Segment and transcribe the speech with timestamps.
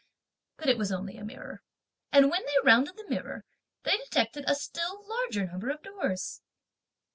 [0.57, 1.61] But it was only a mirror.
[2.11, 3.45] And when they rounded the mirror,
[3.83, 6.41] they detected a still larger number of doors.